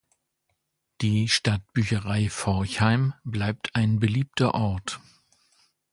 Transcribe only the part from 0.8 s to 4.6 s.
Die Stadtbücherei Forchheim bleibt ein beliebter